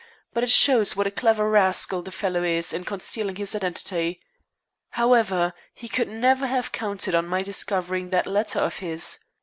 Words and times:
But 0.33 0.41
it 0.43 0.49
shows 0.49 0.95
what 0.95 1.05
a 1.05 1.11
clever 1.11 1.47
rascal 1.47 2.01
the 2.01 2.09
fellow 2.09 2.43
is 2.43 2.73
in 2.73 2.85
concealing 2.85 3.35
his 3.35 3.53
identity. 3.55 4.19
However, 4.93 5.53
he 5.75 5.87
could 5.87 6.07
never 6.07 6.47
have 6.47 6.71
counted 6.71 7.13
on 7.13 7.27
my 7.27 7.43
discovering 7.43 8.09
that 8.09 8.25
letter 8.25 8.57
of 8.57 8.77
his. 8.77 9.19